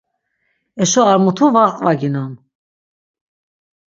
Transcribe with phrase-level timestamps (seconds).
[0.83, 2.31] Eşo ar mutu va qvaginon.